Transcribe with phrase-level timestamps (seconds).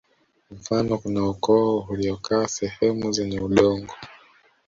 [0.51, 3.93] Mfano kuna ukoo uliokaa sehemu zenye udongo